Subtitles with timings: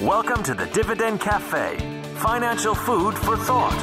[0.00, 1.76] Welcome to the Dividend Cafe,
[2.14, 3.74] financial food for thought.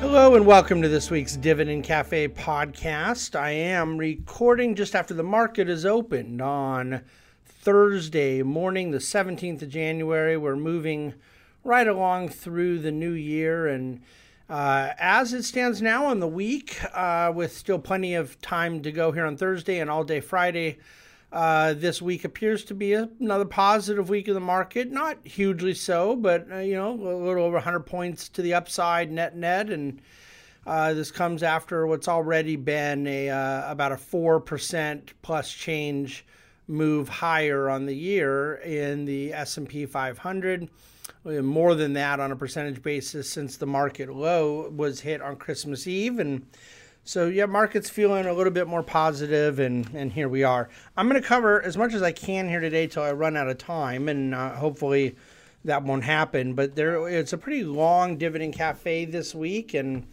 [0.00, 3.38] Hello and welcome to this week's Dividend Cafe podcast.
[3.38, 7.02] I am recording just after the market is opened on
[7.46, 10.36] Thursday morning, the 17th of January.
[10.36, 11.14] We're moving
[11.62, 14.00] right along through the new year and
[14.48, 18.90] uh, as it stands now on the week, uh, with still plenty of time to
[18.90, 20.78] go here on Thursday and all day Friday,
[21.34, 24.92] uh, this week appears to be a, another positive week in the market.
[24.92, 29.10] Not hugely so, but uh, you know, a little over 100 points to the upside
[29.10, 30.00] net net, and
[30.64, 36.24] uh, this comes after what's already been a uh, about a four percent plus change
[36.68, 40.70] move higher on the year in the S&P 500
[41.24, 45.86] more than that on a percentage basis since the market low was hit on Christmas
[45.86, 46.18] Eve.
[46.18, 46.46] And
[47.06, 50.70] so, yeah, market's feeling a little bit more positive, and, and here we are.
[50.96, 53.46] I'm going to cover as much as I can here today till I run out
[53.46, 55.14] of time, and uh, hopefully
[55.66, 56.54] that won't happen.
[56.54, 60.06] But there, it's a pretty long dividend cafe this week, and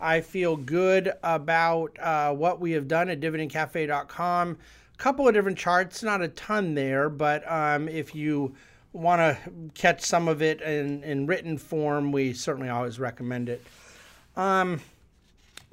[0.00, 4.58] I feel good about uh, what we have done at dividendcafe.com.
[4.94, 8.52] A couple of different charts, not a ton there, but um, if you
[8.92, 13.64] want to catch some of it in, in written form, we certainly always recommend it.
[14.36, 14.80] Um,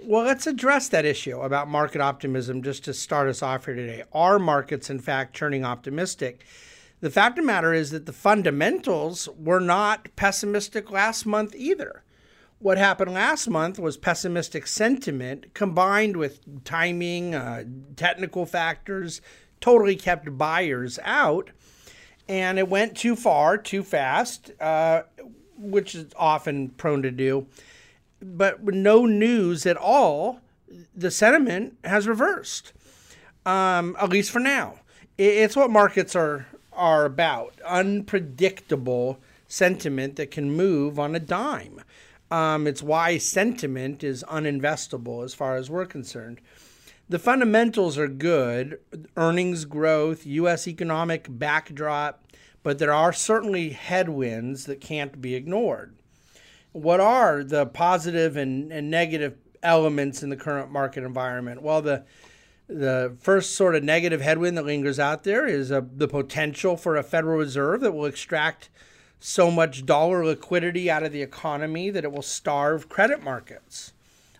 [0.04, 4.04] well, let's address that issue about market optimism just to start us off here today.
[4.14, 6.46] Are markets, in fact, turning optimistic?
[7.02, 12.04] The fact of the matter is that the fundamentals were not pessimistic last month either.
[12.60, 17.64] What happened last month was pessimistic sentiment combined with timing, uh,
[17.96, 19.22] technical factors,
[19.62, 21.52] totally kept buyers out
[22.30, 25.02] and it went too far, too fast, uh,
[25.58, 27.48] which is often prone to do.
[28.22, 30.42] But with no news at all,
[30.96, 32.74] the sentiment has reversed,
[33.46, 34.76] um, at least for now.
[35.18, 41.82] It's what markets are are about: unpredictable sentiment that can move on a dime.
[42.32, 46.42] Um, it's why sentiment is uninvestable as far as we're concerned
[47.10, 48.80] the fundamentals are good
[49.18, 50.68] earnings growth, U.S.
[50.68, 52.24] economic backdrop,
[52.62, 55.96] but there are certainly headwinds that can't be ignored.
[56.72, 61.62] What are the positive and, and negative elements in the current market environment?
[61.62, 62.04] Well, the
[62.68, 66.96] the first sort of negative headwind that lingers out there is a, the potential for
[66.96, 68.70] a Federal Reserve that will extract
[69.20, 73.94] so much dollar liquidity out of the economy that it will starve credit markets.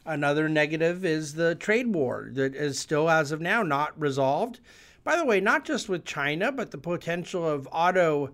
[0.06, 4.60] Another negative is the trade war that is still, as of now, not resolved.
[5.04, 8.32] By the way, not just with China, but the potential of auto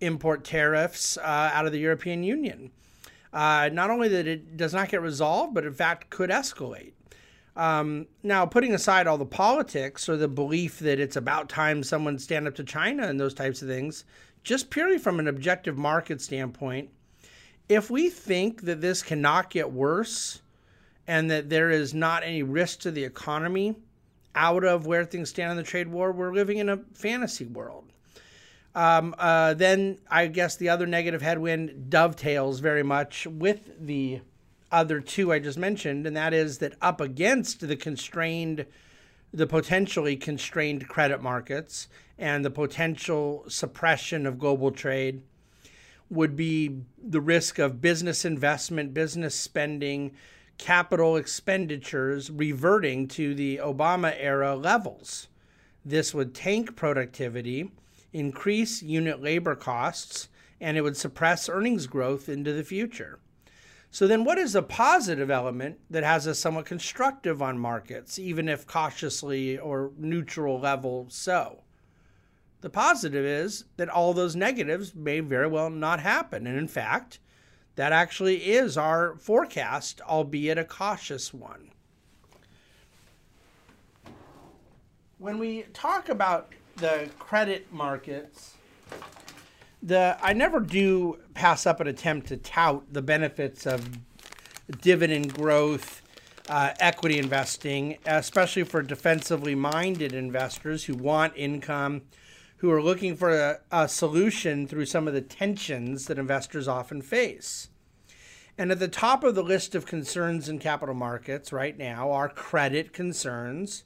[0.00, 2.72] import tariffs uh, out of the European Union.
[3.36, 6.92] Uh, not only that it does not get resolved, but in fact could escalate.
[7.54, 12.18] Um, now, putting aside all the politics or the belief that it's about time someone
[12.18, 14.06] stand up to China and those types of things,
[14.42, 16.88] just purely from an objective market standpoint,
[17.68, 20.40] if we think that this cannot get worse,
[21.06, 23.76] and that there is not any risk to the economy
[24.34, 27.92] out of where things stand in the trade war, we're living in a fantasy world.
[28.76, 34.20] Um, uh, then I guess the other negative headwind dovetails very much with the
[34.70, 38.66] other two I just mentioned, and that is that up against the constrained,
[39.32, 41.88] the potentially constrained credit markets
[42.18, 45.22] and the potential suppression of global trade
[46.10, 50.12] would be the risk of business investment, business spending,
[50.58, 55.28] capital expenditures reverting to the Obama era levels.
[55.82, 57.70] This would tank productivity,
[58.16, 60.28] increase unit labor costs,
[60.60, 63.18] and it would suppress earnings growth into the future.
[63.90, 68.48] So, then what is the positive element that has us somewhat constructive on markets, even
[68.48, 71.62] if cautiously or neutral level so?
[72.62, 76.46] The positive is that all those negatives may very well not happen.
[76.46, 77.20] And in fact,
[77.76, 81.70] that actually is our forecast, albeit a cautious one.
[85.18, 88.54] When we talk about the credit markets,
[89.82, 93.98] the I never do pass up an attempt to tout the benefits of
[94.80, 96.02] dividend growth,
[96.48, 102.02] uh, equity investing, especially for defensively minded investors who want income,
[102.58, 107.02] who are looking for a, a solution through some of the tensions that investors often
[107.02, 107.68] face.
[108.58, 112.28] And at the top of the list of concerns in capital markets right now are
[112.28, 113.84] credit concerns.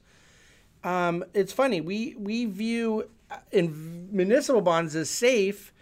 [0.83, 5.73] Um, it's funny we we view uh, in municipal bonds as safe.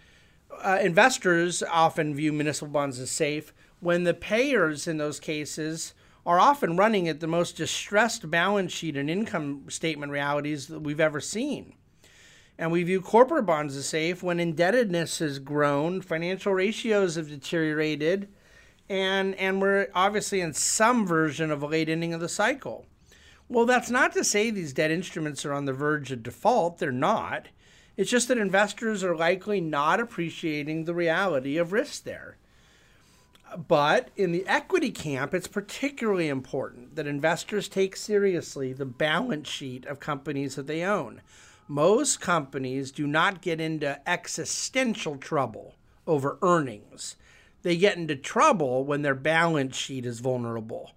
[0.62, 5.94] Uh, investors often view municipal bonds as safe when the payers in those cases
[6.26, 11.00] are often running at the most distressed balance sheet and income statement realities that we've
[11.00, 11.74] ever seen.
[12.58, 18.28] And we view corporate bonds as safe when indebtedness has grown, financial ratios have deteriorated,
[18.90, 22.84] and, and we're obviously in some version of a late ending of the cycle.
[23.50, 26.78] Well, that's not to say these debt instruments are on the verge of default.
[26.78, 27.48] They're not.
[27.96, 32.36] It's just that investors are likely not appreciating the reality of risk there.
[33.66, 39.84] But in the equity camp, it's particularly important that investors take seriously the balance sheet
[39.86, 41.20] of companies that they own.
[41.66, 45.74] Most companies do not get into existential trouble
[46.06, 47.16] over earnings.
[47.62, 50.92] They get into trouble when their balance sheet is vulnerable.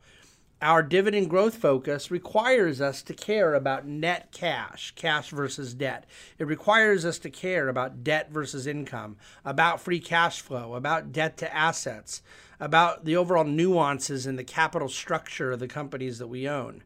[0.63, 6.06] Our dividend growth focus requires us to care about net cash, cash versus debt.
[6.39, 11.36] It requires us to care about debt versus income, about free cash flow, about debt
[11.39, 12.21] to assets,
[12.62, 16.81] about the overall nuances in the capital structure of the companies that we own.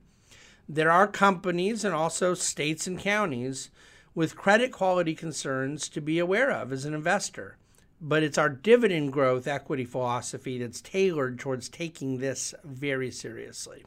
[0.67, 3.69] There are companies and also states and counties
[4.15, 7.57] with credit quality concerns to be aware of as an investor
[7.99, 13.83] but it's our dividend growth equity philosophy that's tailored towards taking this very seriously.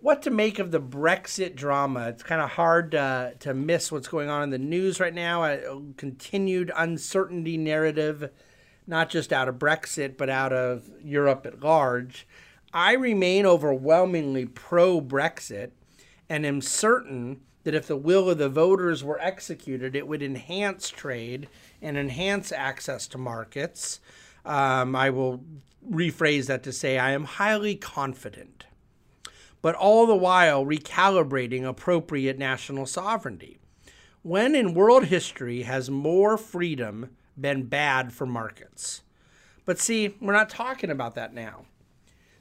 [0.00, 2.08] What to make of the Brexit drama?
[2.08, 5.44] It's kind of hard uh, to miss what's going on in the news right now.
[5.44, 8.30] A continued uncertainty narrative,
[8.86, 12.26] not just out of Brexit, but out of Europe at large.
[12.72, 15.72] I remain overwhelmingly pro Brexit
[16.30, 20.88] and am certain that if the will of the voters were executed, it would enhance
[20.88, 21.48] trade
[21.82, 24.00] and enhance access to markets.
[24.44, 25.44] Um, I will
[25.88, 28.66] rephrase that to say I am highly confident,
[29.62, 33.58] but all the while recalibrating appropriate national sovereignty.
[34.22, 37.10] When in world history has more freedom
[37.40, 39.02] been bad for markets?
[39.64, 41.64] But see, we're not talking about that now.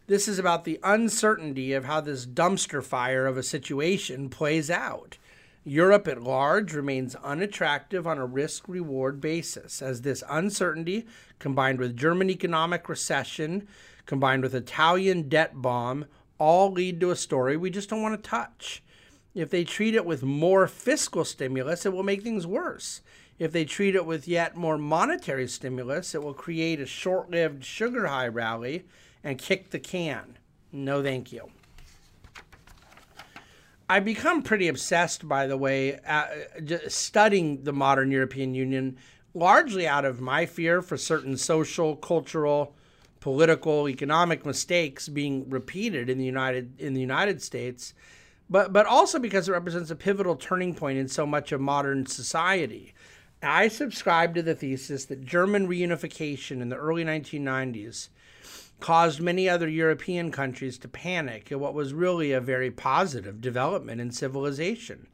[0.07, 5.17] This is about the uncertainty of how this dumpster fire of a situation plays out.
[5.63, 11.05] Europe at large remains unattractive on a risk reward basis, as this uncertainty,
[11.37, 13.67] combined with German economic recession,
[14.05, 16.05] combined with Italian debt bomb,
[16.37, 18.81] all lead to a story we just don't want to touch.
[19.35, 23.01] If they treat it with more fiscal stimulus, it will make things worse.
[23.37, 27.63] If they treat it with yet more monetary stimulus, it will create a short lived
[27.63, 28.85] sugar high rally
[29.23, 30.37] and kick the can.
[30.71, 31.51] No, thank you.
[33.91, 36.27] I become pretty obsessed, by the way, uh,
[36.87, 38.97] studying the modern European Union,
[39.33, 42.75] largely out of my fear for certain social, cultural,
[43.19, 47.95] political, economic mistakes being repeated in the United in the United States,
[48.47, 52.05] but but also because it represents a pivotal turning point in so much of modern
[52.05, 52.93] society.
[53.41, 58.09] I subscribe to the thesis that German reunification in the early 1990s
[58.79, 63.99] caused many other European countries to panic at what was really a very positive development
[63.99, 65.07] in civilization.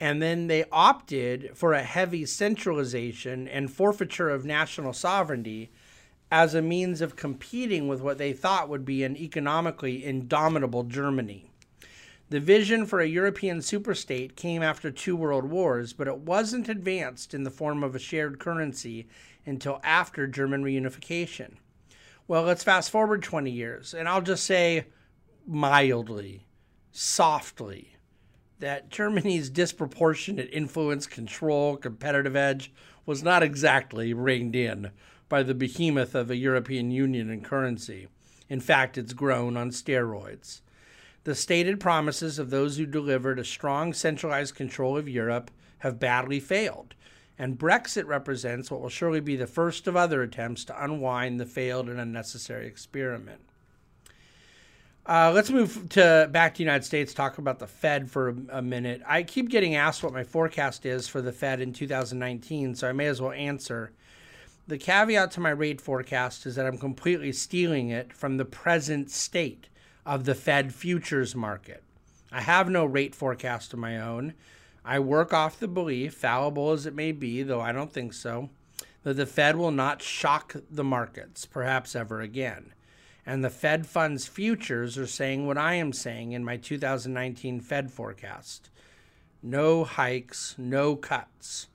[0.00, 5.70] And then they opted for a heavy centralization and forfeiture of national sovereignty
[6.30, 11.50] as a means of competing with what they thought would be an economically indomitable Germany.
[12.30, 17.34] The vision for a European superstate came after two world wars, but it wasn't advanced
[17.34, 19.06] in the form of a shared currency
[19.44, 21.56] until after German reunification.
[22.28, 24.86] Well, let's fast forward 20 years, and I'll just say
[25.46, 26.46] mildly,
[26.92, 27.96] softly,
[28.60, 32.72] that Germany's disproportionate influence, control, competitive edge
[33.04, 34.92] was not exactly reined in
[35.28, 38.06] by the behemoth of a European Union and currency.
[38.48, 40.60] In fact, it's grown on steroids.
[41.24, 46.38] The stated promises of those who delivered a strong centralized control of Europe have badly
[46.38, 46.94] failed
[47.42, 51.44] and Brexit represents what will surely be the first of other attempts to unwind the
[51.44, 53.40] failed and unnecessary experiment.
[55.04, 57.12] Uh, let's move to back to the United States.
[57.12, 59.02] Talk about the Fed for a, a, minute.
[59.08, 62.92] I keep getting asked what my forecast is for the Fed in 2019, so I
[62.92, 63.90] may as well answer.
[64.68, 69.10] The caveat to my rate forecast is that I'm completely stealing it from the present
[69.10, 69.68] state
[70.06, 71.82] of the Fed futures market.
[72.30, 74.34] I have no rate forecast of my own.
[74.84, 78.50] I work off the belief, fallible as it may be, though I don't think so,
[79.02, 82.72] that the Fed will not shock the markets, perhaps ever again.
[83.24, 87.90] And the Fed funds futures are saying what I am saying in my 2019 Fed
[87.90, 88.70] forecast
[89.42, 91.66] no hikes, no cuts.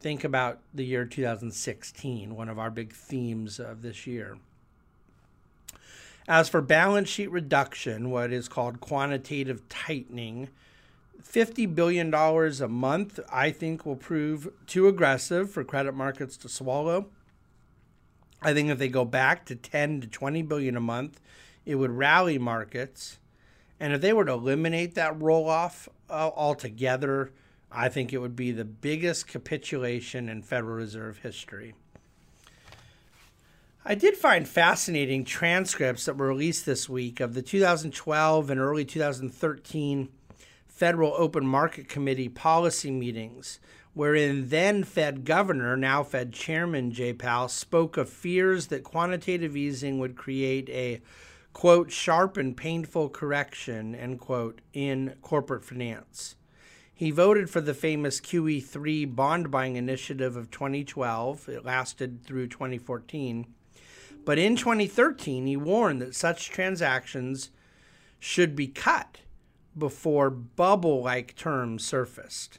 [0.00, 4.38] Think about the year 2016, one of our big themes of this year.
[6.28, 10.48] As for balance sheet reduction, what is called quantitative tightening,
[11.22, 17.06] $50 billion a month, I think, will prove too aggressive for credit markets to swallow.
[18.42, 21.20] I think if they go back to 10 to 20 billion a month,
[21.64, 23.18] it would rally markets.
[23.80, 27.32] And if they were to eliminate that roll off uh, altogether,
[27.70, 31.74] I think it would be the biggest capitulation in Federal Reserve history.
[33.84, 38.84] I did find fascinating transcripts that were released this week of the 2012 and early
[38.84, 40.08] 2013
[40.76, 43.58] Federal Open Market Committee policy meetings,
[43.94, 49.98] wherein then Fed Governor, now Fed Chairman Jay Powell, spoke of fears that quantitative easing
[49.98, 51.00] would create a
[51.54, 56.36] quote, sharp and painful correction, end quote, in corporate finance.
[56.92, 61.48] He voted for the famous QE3 bond buying initiative of 2012.
[61.48, 63.46] It lasted through 2014
[64.26, 67.50] but in 2013, he warned that such transactions
[68.18, 69.18] should be cut
[69.78, 72.58] before bubble like terms surfaced.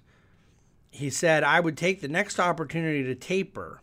[0.90, 3.82] He said, I would take the next opportunity to taper.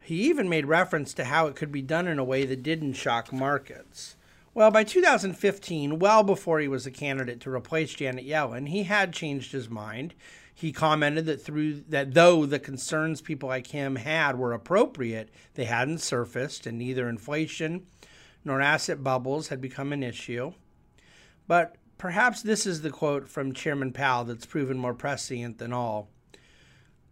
[0.00, 2.94] He even made reference to how it could be done in a way that didn't
[2.94, 4.16] shock markets.
[4.54, 9.12] Well, by 2015, well before he was a candidate to replace Janet Yellen, he had
[9.12, 10.12] changed his mind.
[10.54, 15.64] He commented that through that though the concerns people like him had were appropriate, they
[15.64, 17.86] hadn't surfaced and neither inflation
[18.44, 20.52] nor asset bubbles had become an issue.
[21.46, 26.08] But perhaps this is the quote from Chairman Powell that's proven more prescient than all.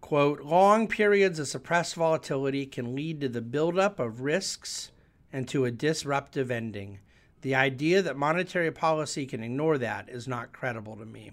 [0.00, 4.90] Quote, long periods of suppressed volatility can lead to the buildup of risks
[5.32, 6.99] and to a disruptive ending.
[7.42, 11.30] The idea that monetary policy can ignore that is not credible to me.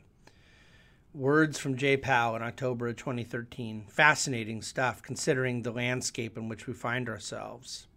[1.16, 3.86] Words from Jay Powell in October of 2013.
[3.90, 7.88] Fascinating stuff considering the landscape in which we find ourselves.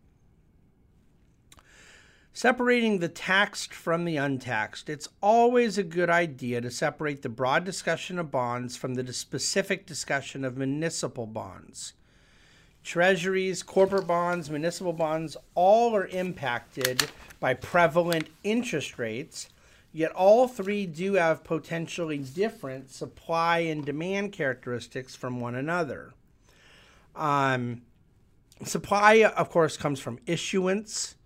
[2.33, 4.89] Separating the taxed from the untaxed.
[4.89, 9.87] It's always a good idea to separate the broad discussion of bonds from the specific
[9.87, 11.95] discussion of municipal bonds.
[12.83, 17.11] Treasuries, corporate bonds, municipal bonds, all are impacted
[17.41, 19.49] by prevalent interest rates
[19.93, 26.13] Yet all three do have potentially different supply and demand characteristics from one another.
[27.17, 27.83] Um,
[28.65, 31.17] supply, of course, comes from issuance.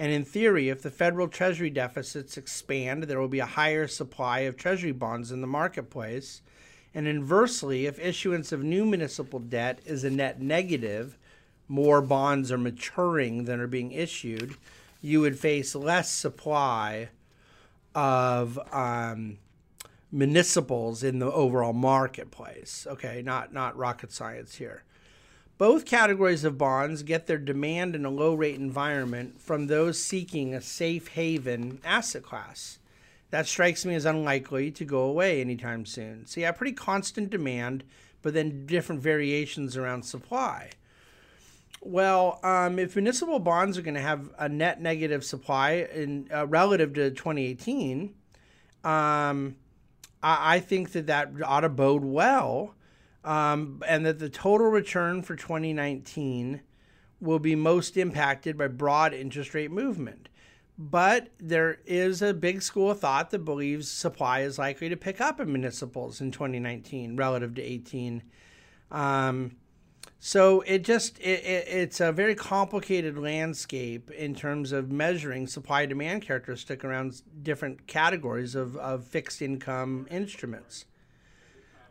[0.00, 4.40] And in theory, if the federal treasury deficits expand, there will be a higher supply
[4.40, 6.40] of treasury bonds in the marketplace.
[6.94, 11.18] And inversely, if issuance of new municipal debt is a net negative,
[11.68, 14.54] more bonds are maturing than are being issued,
[15.02, 17.10] you would face less supply
[17.94, 19.36] of um,
[20.10, 22.86] municipals in the overall marketplace.
[22.88, 24.82] Okay, not not rocket science here.
[25.60, 30.54] Both categories of bonds get their demand in a low rate environment from those seeking
[30.54, 32.78] a safe haven asset class.
[33.28, 36.24] That strikes me as unlikely to go away anytime soon.
[36.24, 37.84] So, yeah, pretty constant demand,
[38.22, 40.70] but then different variations around supply.
[41.82, 46.46] Well, um, if municipal bonds are going to have a net negative supply in uh,
[46.46, 48.14] relative to 2018,
[48.84, 49.56] um,
[50.22, 52.74] I, I, think that that ought to bode well,
[53.24, 56.60] um, and that the total return for 2019
[57.20, 60.28] will be most impacted by broad interest rate movement.
[60.78, 65.20] But there is a big school of thought that believes supply is likely to pick
[65.20, 68.22] up in municipals in 2019 relative to 18.
[68.90, 69.56] Um,
[70.18, 75.86] so it just it, it, it's a very complicated landscape in terms of measuring supply
[75.86, 80.86] demand characteristic around different categories of, of fixed income instruments.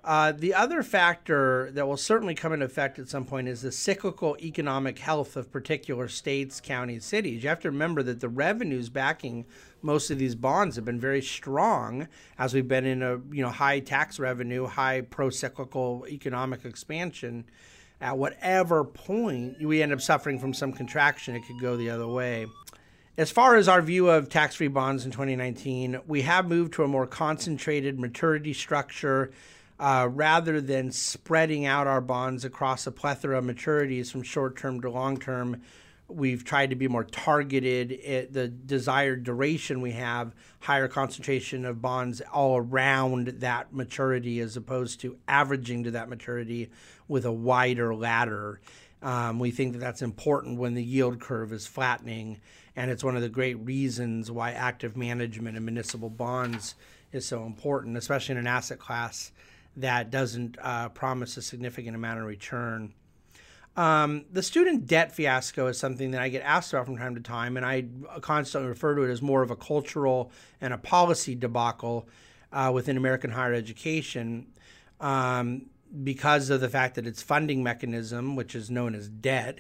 [0.10, 3.72] Uh, the other factor that will certainly come into effect at some point is the
[3.72, 7.44] cyclical economic health of particular states, counties, cities.
[7.44, 9.46] You have to remember that the revenues backing
[9.84, 12.08] most of these bonds have been very strong
[12.40, 17.46] as we've been in a you know high tax revenue, high pro-cyclical economic expansion
[18.02, 22.08] at whatever point we end up suffering from some contraction, it could go the other
[22.08, 22.48] way.
[23.16, 26.84] As far as our view of tax free bonds in 2019, we have moved to
[26.84, 29.30] a more concentrated maturity structure
[29.80, 34.82] uh, rather than spreading out our bonds across a plethora of maturities from short term
[34.82, 35.62] to long term
[36.10, 37.92] we've tried to be more targeted.
[38.02, 44.58] At the desired duration we have higher concentration of bonds all around that maturity as
[44.58, 46.70] opposed to averaging to that maturity
[47.08, 48.60] with a wider ladder.
[49.02, 52.42] Um, we think that that's important when the yield curve is flattening
[52.76, 56.76] and it's one of the great reasons why active management in municipal bonds
[57.14, 59.32] is so important especially in an asset class
[59.80, 62.94] that doesn't uh, promise a significant amount of return
[63.80, 67.22] um, the student debt fiasco is something that I get asked about from time to
[67.22, 67.86] time, and I
[68.20, 72.06] constantly refer to it as more of a cultural and a policy debacle
[72.52, 74.48] uh, within American higher education
[75.00, 75.68] um,
[76.04, 79.60] because of the fact that its funding mechanism, which is known as debt,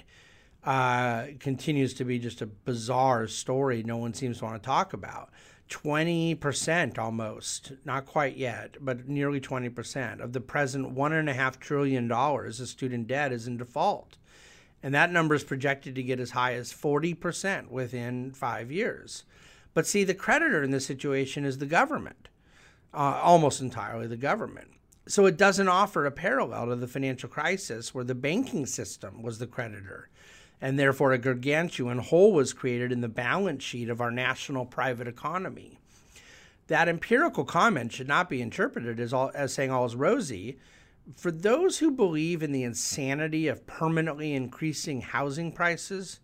[0.65, 4.91] uh, continues to be just a bizarre story no one seems to want to talk
[4.91, 5.29] about.
[5.69, 13.07] 20% almost, not quite yet, but nearly 20% of the present $1.5 trillion of student
[13.07, 14.17] debt is in default.
[14.81, 19.23] And that number is projected to get as high as 40% within five years.
[19.73, 22.29] But see, the creditor in this situation is the government,
[22.93, 24.71] uh, almost entirely the government.
[25.07, 29.39] So it doesn't offer a parallel to the financial crisis where the banking system was
[29.39, 30.09] the creditor
[30.61, 35.07] and therefore a gargantuan hole was created in the balance sheet of our national private
[35.07, 35.79] economy.
[36.67, 40.59] That empirical comment should not be interpreted as, all, as saying all is rosy.
[41.15, 46.19] For those who believe in the insanity of permanently increasing housing prices,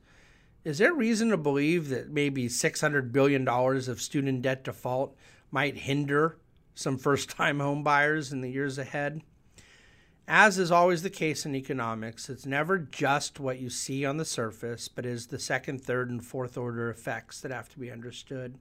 [0.63, 5.15] is there reason to believe that maybe $600 billion of student debt default
[5.49, 6.37] might hinder
[6.75, 9.21] some first time home buyers in the years ahead?
[10.27, 14.25] As is always the case in economics, it's never just what you see on the
[14.25, 18.57] surface, but is the second, third, and fourth order effects that have to be understood.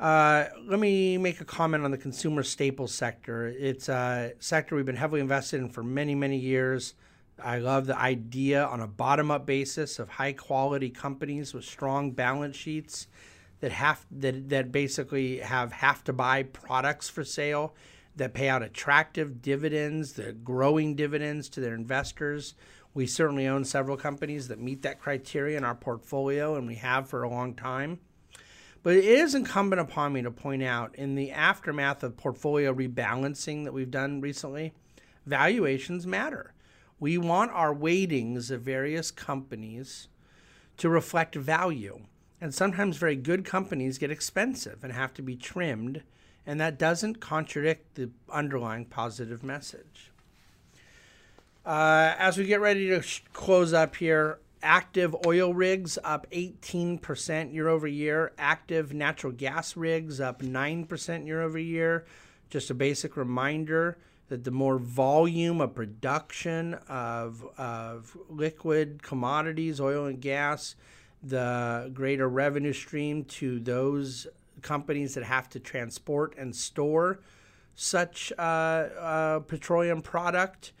[0.00, 3.46] Uh, let me make a comment on the consumer staples sector.
[3.46, 6.94] It's a sector we've been heavily invested in for many, many years.
[7.40, 12.10] I love the idea on a bottom up basis of high quality companies with strong
[12.10, 13.06] balance sheets
[13.60, 17.74] that have that, that basically have have to buy products for sale
[18.16, 22.54] that pay out attractive dividends, the growing dividends to their investors.
[22.94, 27.08] We certainly own several companies that meet that criteria in our portfolio, and we have
[27.08, 28.00] for a long time.
[28.82, 33.64] But it is incumbent upon me to point out in the aftermath of portfolio rebalancing
[33.64, 34.72] that we've done recently,
[35.24, 36.52] valuations matter.
[36.98, 40.08] We want our weightings of various companies
[40.76, 42.02] to reflect value.
[42.40, 46.02] And sometimes very good companies get expensive and have to be trimmed
[46.46, 50.10] and that doesn't contradict the underlying positive message.
[51.64, 57.52] Uh, as we get ready to sh- close up here, active oil rigs up 18%
[57.52, 62.04] year over year, active natural gas rigs up 9% year over year.
[62.50, 70.06] Just a basic reminder that the more volume of production of, of liquid commodities, oil
[70.06, 70.74] and gas,
[71.22, 74.26] the greater revenue stream to those
[74.62, 77.20] companies that have to transport and store
[77.74, 80.72] such uh, uh, petroleum product.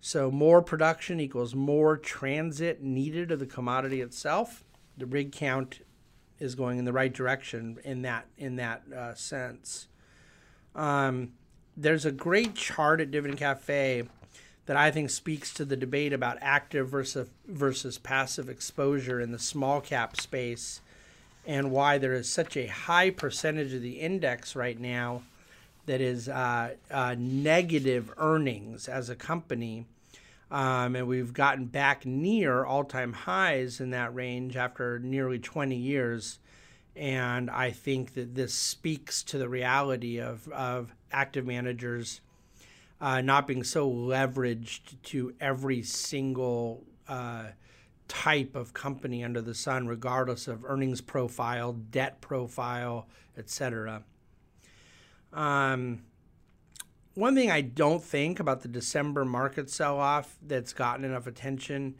[0.00, 4.64] So more production equals more transit needed of the commodity itself.
[4.96, 5.80] The rig count
[6.38, 9.88] is going in the right direction in that in that uh, sense.
[10.74, 11.32] Um,
[11.76, 14.04] there's a great chart at Dividend Cafe
[14.66, 19.38] that I think speaks to the debate about active versus versus passive exposure in the
[19.38, 20.80] small cap space
[21.46, 25.22] and why there is such a high percentage of the index right now
[25.86, 29.86] that is uh, uh, negative earnings as a company.
[30.50, 35.76] Um, and we've gotten back near all time highs in that range after nearly 20
[35.76, 36.38] years.
[36.94, 42.20] And I think that this speaks to the reality of, of active managers
[43.00, 47.44] uh, not being so leveraged to every single uh,
[48.08, 54.02] type of company under the sun, regardless of earnings profile, debt profile, etc.
[55.32, 56.02] Um,
[57.14, 61.96] one thing I don't think about the December market sell off that's gotten enough attention,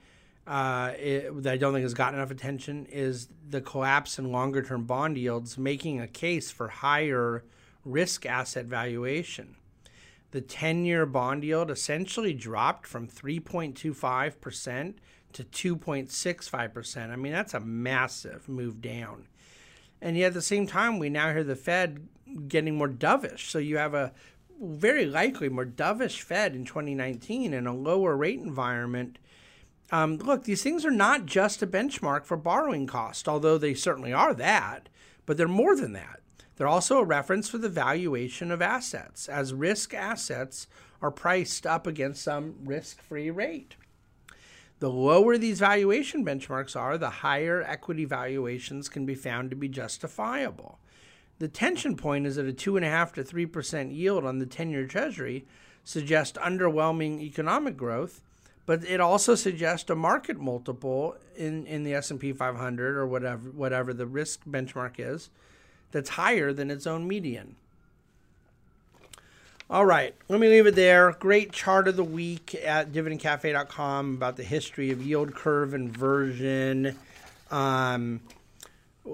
[0.46, 4.62] uh, it, that I don't think has gotten enough attention, is the collapse in longer
[4.62, 7.44] term bond yields, making a case for higher
[7.84, 9.56] risk asset valuation.
[10.32, 14.94] The 10 year bond yield essentially dropped from 3.25%
[15.32, 17.10] to 2.65%.
[17.10, 19.26] I mean, that's a massive move down.
[20.00, 22.08] And yet at the same time, we now hear the Fed
[22.48, 23.50] getting more dovish.
[23.50, 24.12] So you have a
[24.60, 29.18] very likely more dovish Fed in 2019 and a lower rate environment.
[29.90, 34.12] Um, look, these things are not just a benchmark for borrowing cost, although they certainly
[34.12, 34.88] are that,
[35.26, 36.20] but they're more than that.
[36.56, 40.66] They're also a reference for the valuation of assets, as risk assets
[41.02, 43.76] are priced up against some risk free rate.
[44.78, 49.68] The lower these valuation benchmarks are, the higher equity valuations can be found to be
[49.68, 50.78] justifiable.
[51.38, 55.46] The tension point is that a 2.5 to 3% yield on the 10 year Treasury
[55.84, 58.20] suggests underwhelming economic growth,
[58.66, 63.94] but it also suggests a market multiple in, in the S&P 500 or whatever, whatever
[63.94, 65.30] the risk benchmark is
[65.92, 67.56] that's higher than its own median.
[69.68, 71.10] All right, let me leave it there.
[71.18, 76.96] Great chart of the week at dividendcafe.com about the history of yield curve inversion.
[77.50, 78.20] Um,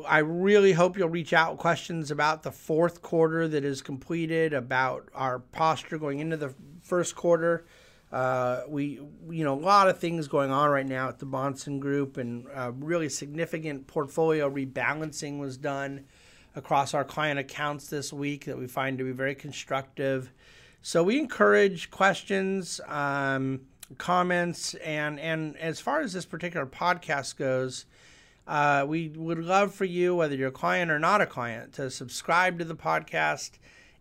[0.06, 5.08] I really hope you'll reach out questions about the fourth quarter that is completed, about
[5.14, 7.64] our posture going into the first quarter.
[8.12, 11.80] Uh, we, you know, a lot of things going on right now at the Bahnsen
[11.80, 12.46] Group, and
[12.84, 16.04] really significant portfolio rebalancing was done
[16.54, 20.32] across our client accounts this week that we find to be very constructive.
[20.82, 23.60] So we encourage questions, um,
[23.98, 27.86] comments, and and as far as this particular podcast goes,
[28.46, 31.90] uh, we would love for you, whether you're a client or not a client, to
[31.90, 33.52] subscribe to the podcast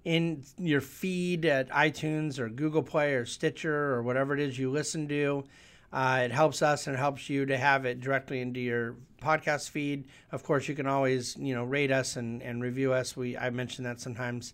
[0.04, 4.72] in your feed at iTunes or Google Play or Stitcher or whatever it is you
[4.72, 5.44] listen to.
[5.94, 9.70] Uh, it helps us and it helps you to have it directly into your podcast
[9.70, 10.06] feed.
[10.32, 13.16] Of course, you can always you know rate us and, and review us.
[13.18, 14.54] We I mentioned that sometimes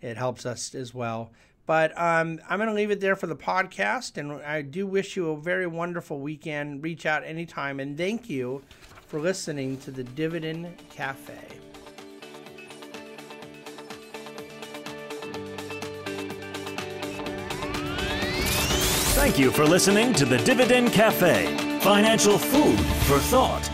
[0.00, 1.32] it helps us as well.
[1.66, 5.16] But um, I'm going to leave it there for the podcast, and I do wish
[5.16, 6.82] you a very wonderful weekend.
[6.82, 8.62] Reach out anytime, and thank you
[9.06, 11.38] for listening to the Dividend Cafe.
[19.24, 21.46] Thank you for listening to the Dividend Cafe,
[21.80, 23.73] financial food for thought.